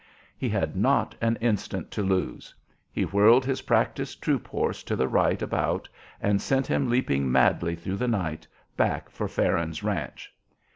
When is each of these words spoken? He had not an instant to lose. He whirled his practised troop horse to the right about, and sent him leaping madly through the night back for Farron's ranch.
He 0.35 0.49
had 0.49 0.75
not 0.75 1.13
an 1.21 1.35
instant 1.41 1.91
to 1.91 2.01
lose. 2.01 2.55
He 2.91 3.03
whirled 3.03 3.45
his 3.45 3.61
practised 3.61 4.19
troop 4.19 4.47
horse 4.47 4.81
to 4.81 4.95
the 4.95 5.07
right 5.07 5.39
about, 5.39 5.87
and 6.19 6.41
sent 6.41 6.65
him 6.65 6.89
leaping 6.89 7.31
madly 7.31 7.75
through 7.75 7.97
the 7.97 8.07
night 8.07 8.47
back 8.75 9.11
for 9.11 9.27
Farron's 9.27 9.83
ranch. 9.83 10.33